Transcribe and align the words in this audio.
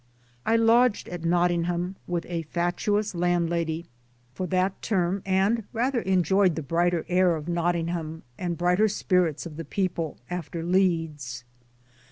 I 0.47 0.55
lodged 0.55 1.07
at 1.09 1.25
Nottingham 1.25 1.95
1 2.07 2.11
(with 2.11 2.25
a 2.27 2.41
fatuous 2.41 3.13
land) 3.13 3.53
84 3.53 3.53
MY 3.53 3.61
DAYS 3.61 3.61
AND 3.67 3.67
DREAMS 3.69 3.69
lady) 3.69 3.85
for 4.33 4.47
that 4.47 4.81
term 4.81 5.21
and' 5.27 5.63
rather 5.73 6.01
enjoyed 6.01 6.55
the 6.55 6.63
brighter 6.63 7.05
air 7.07 7.35
of 7.35 7.47
Nottingham 7.47 8.23
and 8.35 8.57
brighter 8.57 8.87
spirits 8.87 9.45
of 9.45 9.57
the 9.57 9.63
people, 9.65 10.17
after 10.31 10.63
Leeds. 10.63 11.43